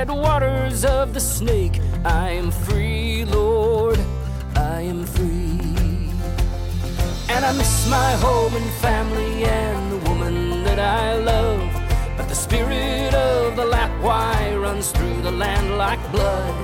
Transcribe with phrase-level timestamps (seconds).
[0.00, 3.98] Headwaters of the Snake, I am free, Lord,
[4.56, 6.08] I am free.
[7.28, 11.60] And I miss my home and family and the woman that I love.
[12.16, 16.54] But the spirit of the Lapwai runs through the land like blood.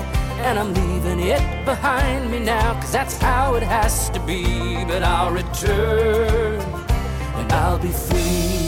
[0.46, 4.82] And I'm leaving it behind me now, cause that's how it has to be.
[4.86, 6.58] But I'll return
[7.38, 8.66] and I'll be free.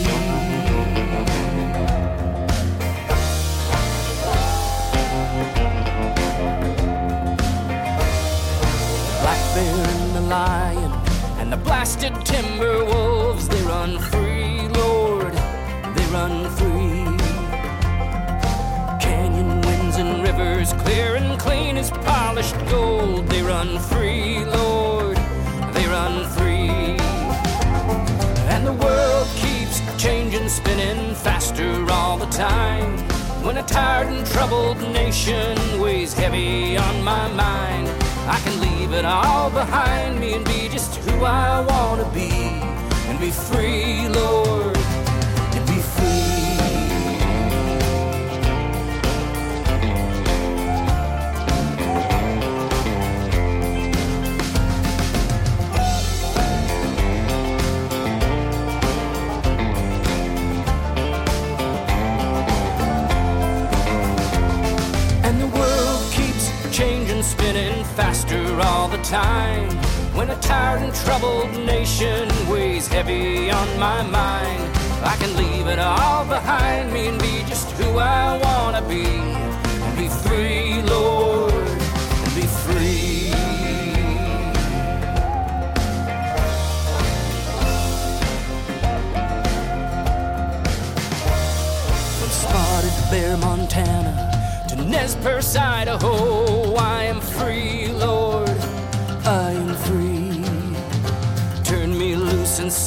[10.29, 10.91] Lion
[11.39, 15.33] and the blasted timber wolves, they run free, Lord,
[15.95, 17.17] they run free.
[18.99, 25.17] Canyon winds and rivers, clear and clean as polished gold, they run free, Lord,
[25.73, 26.95] they run free.
[28.53, 32.99] And the world keeps changing, spinning faster all the time.
[33.43, 39.05] When a tired and troubled nation weighs heavy on my mind, I can leave it
[39.05, 42.29] all behind me and be just who I want to be.
[43.09, 44.78] And be free, Lord,
[68.61, 69.69] all the time.
[70.13, 75.79] When a tired and troubled nation weighs heavy on my mind, I can leave it
[75.79, 79.05] all behind me and be just who I want to be.
[79.05, 83.31] And be free, Lord, and be free.
[92.19, 94.29] From Spotted Bear, Montana
[94.69, 96.08] to Nez Perce, Idaho,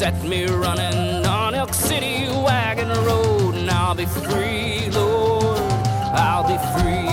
[0.03, 5.61] set me running on Elk City Wagon Road, and I'll be free, Lord,
[6.13, 7.07] I'll be free.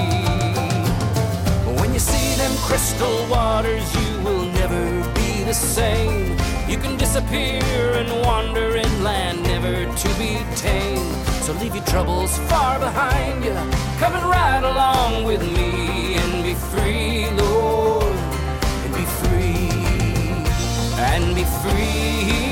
[1.79, 4.83] When you see them crystal waters, you will never
[5.13, 6.35] be the same.
[6.67, 7.61] You can disappear
[8.01, 11.15] and wander inland, never to be tamed.
[11.45, 13.53] So leave your troubles far behind you,
[13.99, 18.15] coming right along with me and be free, Lord,
[18.83, 19.69] and be free,
[21.11, 22.48] and be free,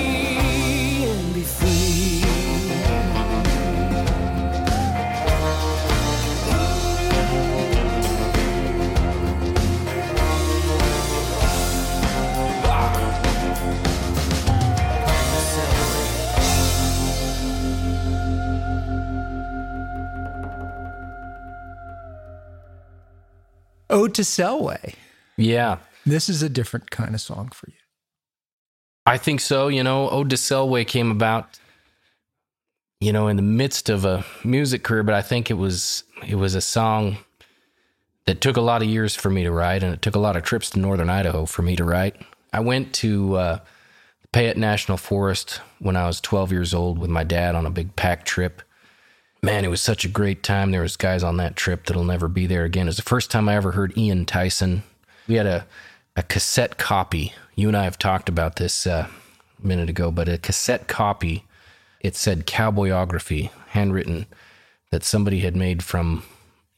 [24.18, 24.96] to Selway.
[25.38, 27.78] Yeah, This is a different kind of song for you.
[29.06, 29.68] I think so.
[29.68, 31.60] You know, Ode to Selway came about,
[33.00, 36.36] you know, in the midst of a music career, but I think it was it
[36.36, 37.18] was a song
[38.26, 40.36] that took a lot of years for me to write, and it took a lot
[40.36, 42.16] of trips to northern Idaho for me to write.
[42.52, 43.60] I went to uh,
[44.34, 47.96] Payette National Forest when I was 12 years old with my dad on a big
[47.96, 48.62] pack trip,
[49.42, 50.72] man, it was such a great time.
[50.72, 52.88] There was guys on that trip that'll never be there again.
[52.88, 54.84] It was the first time I ever heard Ian Tyson.
[55.28, 55.66] We had a,
[56.16, 57.34] a cassette copy.
[57.56, 59.08] You and I have talked about this uh,
[59.64, 61.44] a minute ago, but a cassette copy.
[62.02, 64.28] It said cowboyography, handwritten,
[64.92, 66.24] that somebody had made from,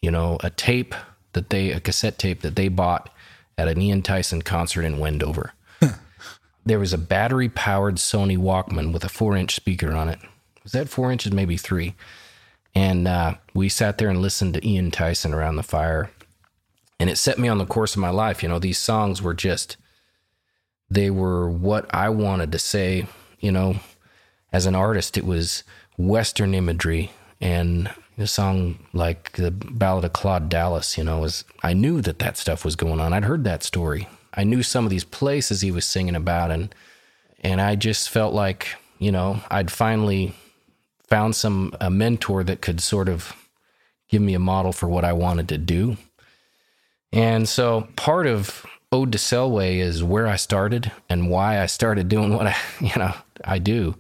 [0.02, 0.96] you know, a tape
[1.34, 3.14] that they, a cassette tape that they bought
[3.58, 5.54] at an Ian Tyson concert in Wendover.
[6.66, 10.20] there was a battery powered Sony Walkman with a four inch speaker on it.
[10.64, 11.34] Was that four inches?
[11.34, 11.96] Maybe three.
[12.76, 16.12] And uh, we sat there and listened to Ian Tyson around the fire.
[17.00, 18.44] And it set me on the course of my life.
[18.44, 19.78] You know, these songs were just,
[20.90, 23.08] they were what I wanted to say.
[23.40, 23.78] You know,
[24.52, 25.64] as an artist, it was
[25.98, 27.12] Western imagery.
[27.42, 32.20] And a song like the Ballad of Claude Dallas, you know, was, I knew that
[32.20, 33.14] that stuff was going on.
[33.14, 34.10] I'd heard that story.
[34.34, 36.52] I knew some of these places he was singing about.
[36.52, 36.76] And,
[37.40, 40.34] and I just felt like, you know, I'd finally
[41.10, 43.36] found some a mentor that could sort of
[44.10, 45.98] give me a model for what I wanted to do.
[47.12, 52.10] And so part of Ode to Selway is where I started and why I started
[52.10, 53.14] doing what I, you know,
[53.44, 53.96] I do.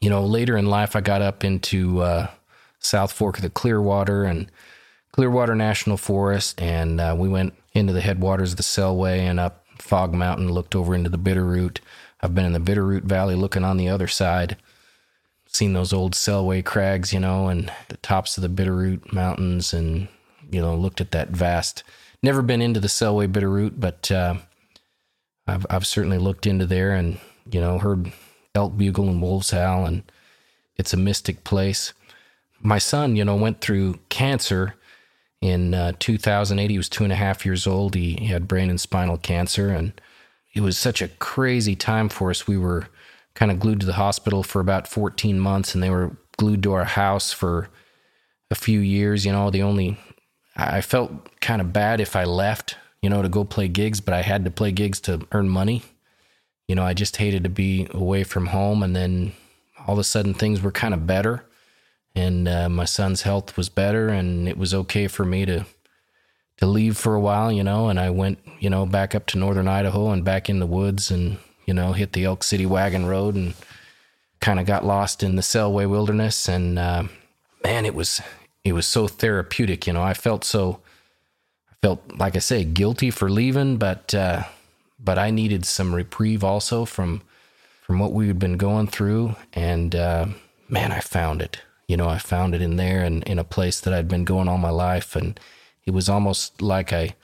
[0.00, 2.28] You know, later in life, I got up into uh,
[2.78, 4.50] South Fork of the Clearwater and
[5.12, 9.64] Clearwater National Forest, and uh, we went into the headwaters of the Selway and up
[9.78, 11.78] Fog Mountain, looked over into the Bitterroot.
[12.20, 14.56] I've been in the Bitterroot Valley looking on the other side
[15.54, 20.08] seen those old Selway crags, you know, and the tops of the Bitterroot Mountains, and
[20.50, 21.82] you know, looked at that vast.
[22.22, 24.36] Never been into the Selway Bitterroot, but uh,
[25.46, 27.18] I've I've certainly looked into there, and
[27.50, 28.12] you know, heard
[28.54, 30.02] elk bugle and wolves howl, and
[30.76, 31.92] it's a mystic place.
[32.60, 34.74] My son, you know, went through cancer
[35.40, 36.70] in uh, 2008.
[36.70, 37.94] He was two and a half years old.
[37.94, 39.92] He, he had brain and spinal cancer, and
[40.54, 42.46] it was such a crazy time for us.
[42.46, 42.88] We were
[43.34, 46.72] kind of glued to the hospital for about 14 months and they were glued to
[46.72, 47.68] our house for
[48.50, 49.26] a few years.
[49.26, 49.98] You know, the only,
[50.56, 54.14] I felt kind of bad if I left, you know, to go play gigs, but
[54.14, 55.82] I had to play gigs to earn money.
[56.68, 58.82] You know, I just hated to be away from home.
[58.82, 59.32] And then
[59.86, 61.44] all of a sudden things were kind of better
[62.14, 65.64] and uh, my son's health was better and it was okay for me to
[66.56, 69.38] to leave for a while you know and i went you know back up to
[69.38, 73.06] northern idaho and back in the woods and you know, hit the Elk City Wagon
[73.06, 73.54] Road and
[74.40, 76.48] kind of got lost in the Selway Wilderness.
[76.48, 77.04] And uh,
[77.62, 78.20] man, it was
[78.64, 79.86] it was so therapeutic.
[79.86, 80.80] You know, I felt so
[81.70, 84.44] I felt like I say guilty for leaving, but uh,
[84.98, 87.22] but I needed some reprieve also from
[87.82, 89.36] from what we had been going through.
[89.52, 90.26] And uh,
[90.68, 91.60] man, I found it.
[91.86, 94.48] You know, I found it in there and in a place that I'd been going
[94.48, 95.38] all my life, and
[95.84, 97.14] it was almost like I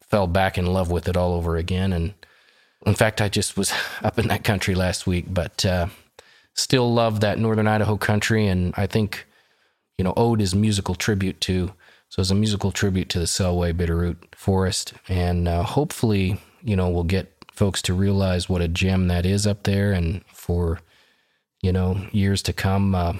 [0.00, 1.92] fell back in love with it all over again.
[1.92, 2.14] And
[2.86, 3.72] in fact, I just was
[4.02, 5.88] up in that country last week, but uh,
[6.54, 8.46] still love that northern Idaho country.
[8.46, 9.26] And I think,
[9.98, 11.72] you know, Ode is musical tribute to,
[12.08, 14.94] so it's a musical tribute to the Selway Bitterroot Forest.
[15.08, 19.46] And uh, hopefully, you know, we'll get folks to realize what a gem that is
[19.46, 19.92] up there.
[19.92, 20.80] And for,
[21.62, 23.16] you know, years to come, a uh,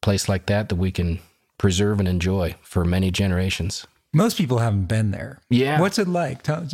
[0.00, 1.18] place like that that we can
[1.58, 3.86] preserve and enjoy for many generations.
[4.12, 5.40] Most people haven't been there.
[5.50, 5.80] Yeah.
[5.80, 6.42] What's it like?
[6.42, 6.66] Tell,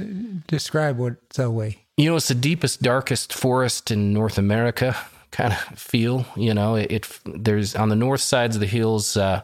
[0.46, 4.96] describe what Selway you know, it's the deepest, darkest forest in North America
[5.30, 6.26] kind of feel.
[6.36, 9.42] You know, it, it, there's on the north sides of the hills, uh,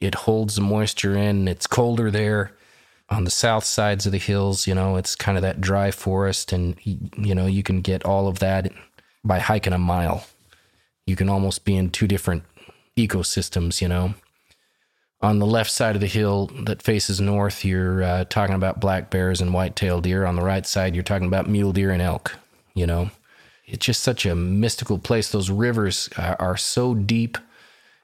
[0.00, 1.48] it holds the moisture in.
[1.48, 2.52] It's colder there.
[3.10, 6.52] On the south sides of the hills, you know, it's kind of that dry forest,
[6.52, 8.72] and you know, you can get all of that
[9.22, 10.26] by hiking a mile.
[11.06, 12.44] You can almost be in two different
[12.96, 14.14] ecosystems, you know
[15.24, 19.08] on the left side of the hill that faces north, you're uh, talking about black
[19.08, 20.26] bears and white-tailed deer.
[20.26, 22.36] On the right side, you're talking about mule deer and elk.
[22.74, 23.10] You know,
[23.64, 25.30] it's just such a mystical place.
[25.30, 27.38] Those rivers are, are so deep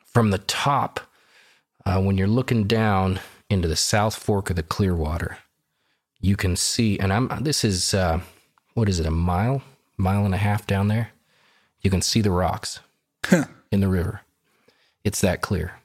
[0.06, 1.00] from the top.
[1.84, 5.36] Uh, when you're looking down into the South Fork of the Clearwater,
[6.20, 8.20] you can see, and I'm this is uh,
[8.72, 9.62] what is it, a mile,
[9.98, 11.10] mile and a half down there.
[11.82, 12.80] You can see the rocks
[13.70, 14.22] in the river.
[15.04, 15.79] It's that clear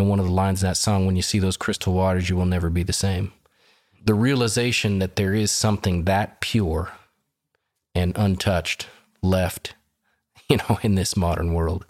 [0.00, 2.36] know, one of the lines in that song, when you see those crystal waters, you
[2.36, 3.32] will never be the same.
[4.04, 6.92] The realization that there is something that pure
[7.94, 8.88] and untouched
[9.22, 9.74] left,
[10.48, 11.84] you know, in this modern world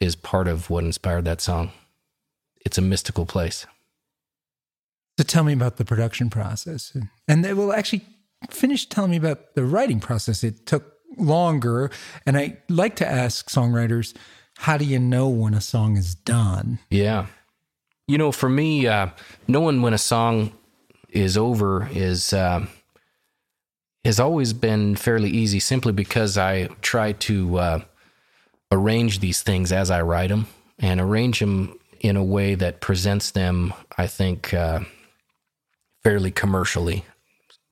[0.00, 1.70] is part of what inspired that song.
[2.64, 3.66] It's a mystical place.
[5.18, 6.94] So tell me about the production process.
[7.26, 8.04] And they will actually
[8.50, 10.44] finish telling me about the writing process.
[10.44, 11.90] It took longer.
[12.26, 14.14] And I like to ask songwriters,
[14.58, 16.78] how do you know when a song is done?
[16.90, 17.26] Yeah.
[18.08, 19.08] You know, for me, uh,
[19.48, 20.52] knowing when a song
[21.10, 22.66] is over is uh,
[24.04, 27.80] has always been fairly easy, simply because I try to uh,
[28.70, 30.46] arrange these things as I write them,
[30.78, 34.80] and arrange them in a way that presents them, I think, uh,
[36.04, 37.04] fairly commercially.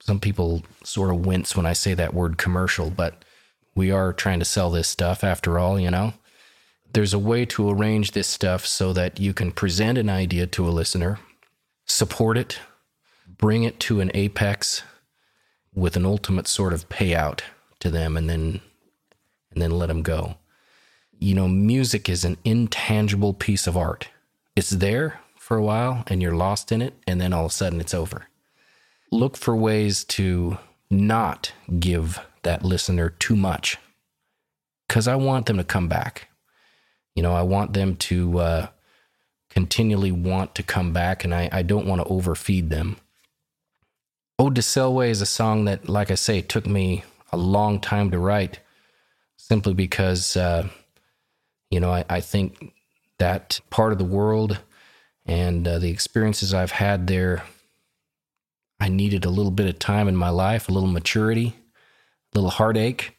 [0.00, 3.24] Some people sort of wince when I say that word commercial, but
[3.76, 6.14] we are trying to sell this stuff after all, you know?
[6.94, 10.68] There's a way to arrange this stuff so that you can present an idea to
[10.68, 11.18] a listener,
[11.86, 12.60] support it,
[13.36, 14.84] bring it to an apex
[15.74, 17.40] with an ultimate sort of payout
[17.80, 18.60] to them and then
[19.50, 20.36] and then let them go.
[21.18, 24.08] You know, music is an intangible piece of art.
[24.54, 27.54] It's there for a while and you're lost in it and then all of a
[27.54, 28.28] sudden it's over.
[29.10, 30.58] Look for ways to
[30.90, 33.78] not give that listener too much
[34.88, 36.28] cuz I want them to come back.
[37.14, 38.66] You know, I want them to uh,
[39.50, 42.96] continually want to come back and I, I don't want to overfeed them.
[44.38, 48.10] Ode to Selway is a song that, like I say, took me a long time
[48.10, 48.58] to write
[49.36, 50.68] simply because, uh,
[51.70, 52.72] you know, I, I, think
[53.18, 54.58] that part of the world
[55.24, 57.44] and uh, the experiences I've had there,
[58.80, 61.54] I needed a little bit of time in my life, a little maturity,
[62.32, 63.16] a little heartache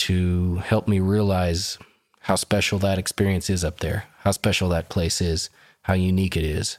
[0.00, 1.78] to help me realize
[2.26, 5.48] how special that experience is up there, how special that place is,
[5.82, 6.78] how unique it is.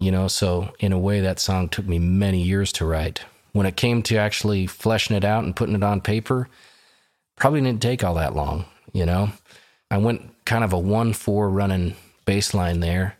[0.00, 3.22] You know, so in a way, that song took me many years to write.
[3.52, 6.48] When it came to actually fleshing it out and putting it on paper,
[7.36, 8.64] probably didn't take all that long.
[8.92, 9.30] You know,
[9.92, 13.16] I went kind of a 1 4 running bass line there,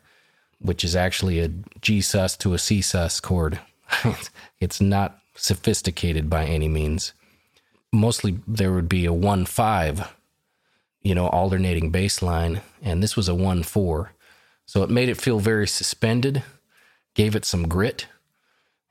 [0.59, 3.61] which is actually a G sus to a C sus chord.
[4.61, 7.13] it's not sophisticated by any means.
[7.93, 10.18] Mostly there would be a 1 5
[11.03, 14.13] you know, alternating bass line, and this was a 1 4.
[14.67, 16.43] So it made it feel very suspended,
[17.15, 18.07] gave it some grit.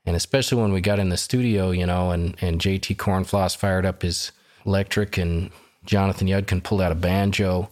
[0.04, 3.86] And especially when we got in the studio, you know, and, and JT Corenflos fired
[3.86, 4.32] up his
[4.64, 5.50] electric and
[5.84, 7.70] Jonathan Yudkin pulled out a banjo.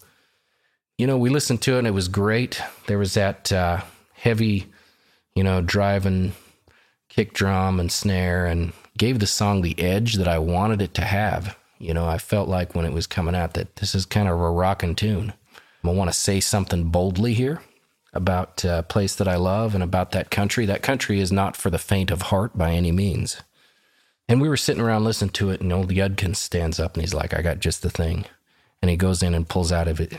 [0.99, 2.61] You know, we listened to it and it was great.
[2.87, 3.81] There was that uh,
[4.15, 4.67] heavy,
[5.35, 6.33] you know, driving
[7.09, 11.03] kick drum and snare and gave the song the edge that I wanted it to
[11.03, 11.57] have.
[11.79, 14.41] You know, I felt like when it was coming out that this is kind of
[14.41, 15.35] a rocking tune.
[15.85, 17.61] I want to say something boldly here
[18.13, 20.67] about uh, a place that I love and about that country.
[20.67, 23.41] That country is not for the faint of heart by any means.
[24.29, 27.15] And we were sitting around listening to it, and old Yudkin stands up and he's
[27.15, 28.25] like, I got just the thing.
[28.83, 30.15] And he goes in and pulls out of it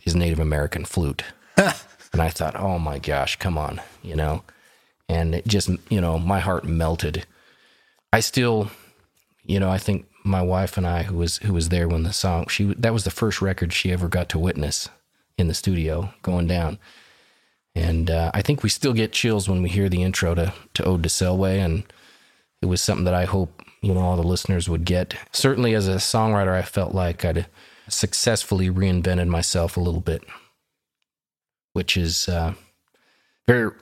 [0.00, 1.22] his Native American flute.
[1.56, 4.42] and I thought, oh my gosh, come on, you know?
[5.08, 7.26] And it just, you know, my heart melted.
[8.12, 8.70] I still,
[9.44, 12.12] you know, I think my wife and I, who was who was there when the
[12.12, 14.88] song she that was the first record she ever got to witness
[15.38, 16.78] in the studio going down,
[17.74, 20.84] and uh, I think we still get chills when we hear the intro to to
[20.84, 21.84] Ode to Selway, and
[22.60, 25.14] it was something that I hope you know all the listeners would get.
[25.32, 27.46] Certainly, as a songwriter, I felt like I'd
[27.88, 30.22] successfully reinvented myself a little bit,
[31.72, 32.54] which is uh,
[33.46, 33.72] very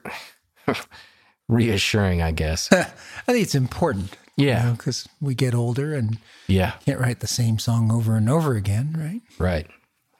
[1.49, 2.73] reassuring, I guess.
[2.73, 2.85] I
[3.27, 4.73] think it's important yeah.
[4.73, 8.29] Because you know, we get older and yeah, can't write the same song over and
[8.29, 9.21] over again, right?
[9.39, 9.67] Right.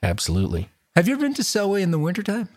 [0.03, 0.69] Absolutely.
[0.95, 2.49] Have you ever been to Selway in the wintertime?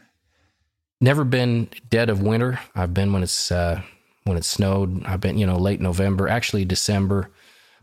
[1.00, 2.58] Never been dead of winter.
[2.74, 3.82] I've been when it's uh,
[4.24, 5.04] when it snowed.
[5.04, 7.30] I've been, you know, late November, actually December.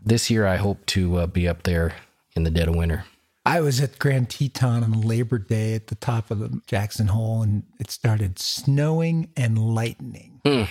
[0.04, 1.94] This year, I hope to uh, be up there
[2.34, 3.04] in the dead of winter.
[3.44, 7.42] I was at Grand Teton on Labor Day at the top of the Jackson Hole,
[7.42, 10.40] and it started snowing and lightning.
[10.44, 10.68] Mm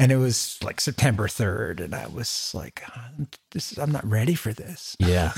[0.00, 2.82] and it was like September 3rd and I was like
[3.50, 4.96] this is, I'm not ready for this.
[4.98, 5.32] Yeah.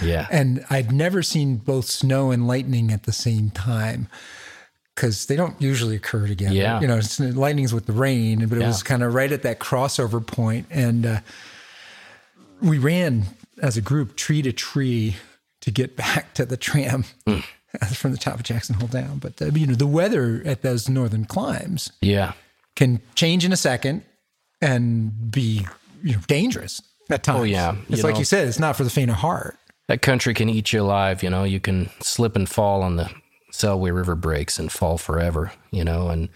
[0.00, 0.28] Yeah.
[0.32, 4.06] and I'd never seen both snow and lightning at the same time
[4.94, 6.54] cuz they don't usually occur together.
[6.54, 6.80] Yeah.
[6.80, 8.68] You know, it's lightning's with the rain, but it yeah.
[8.68, 11.20] was kind of right at that crossover point and uh,
[12.62, 13.24] we ran
[13.60, 15.16] as a group tree to tree
[15.62, 17.04] to get back to the tram.
[17.26, 17.44] Mm.
[17.94, 20.88] From the top of Jackson Hole down, but uh, you know the weather at those
[20.88, 22.34] northern climes, yeah,
[22.76, 24.04] can change in a second
[24.60, 25.66] and be
[26.02, 27.40] you know, dangerous at times.
[27.40, 29.58] Oh yeah, it's you like know, you said, it's not for the faint of heart.
[29.88, 31.22] That country can eat you alive.
[31.22, 33.10] You know, you can slip and fall on the
[33.52, 35.52] Selway River breaks and fall forever.
[35.70, 36.28] You know, and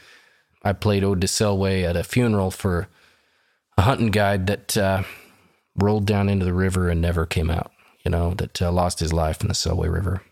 [0.62, 2.88] I played Ode to Selway at a funeral for
[3.76, 5.02] a hunting guide that uh,
[5.76, 7.72] rolled down into the river and never came out.
[8.04, 10.22] You know, that uh, lost his life in the Selway River.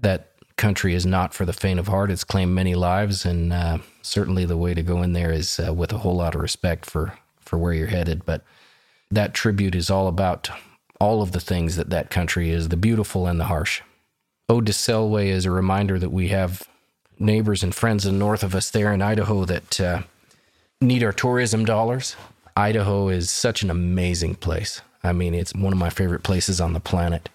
[0.00, 2.10] That country is not for the faint of heart.
[2.10, 5.72] It's claimed many lives, and uh, certainly the way to go in there is uh,
[5.72, 8.24] with a whole lot of respect for for where you're headed.
[8.24, 8.42] But
[9.10, 10.50] that tribute is all about
[11.00, 13.82] all of the things that that country is, the beautiful and the harsh.
[14.48, 16.68] Ode to Selway is a reminder that we have
[17.18, 20.02] neighbors and friends in the north of us there in Idaho that uh,
[20.80, 22.16] need our tourism dollars.
[22.56, 24.80] Idaho is such an amazing place.
[25.02, 27.28] I mean, it's one of my favorite places on the planet.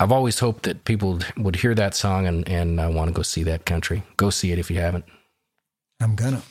[0.00, 3.22] I've always hoped that people would hear that song and and uh, want to go
[3.22, 4.02] see that country.
[4.16, 5.04] Go see it if you haven't.
[6.00, 6.42] I'm gonna.